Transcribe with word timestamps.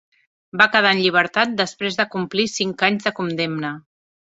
Va 0.61 0.65
quedar 0.75 0.93
en 0.97 1.01
llibertat 1.01 1.53
després 1.59 1.99
de 2.01 2.07
complir 2.17 2.47
cinc 2.55 2.85
anys 2.91 3.09
de 3.09 3.15
condemna. 3.23 3.75